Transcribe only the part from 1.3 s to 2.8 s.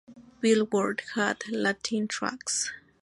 Latin Tracks.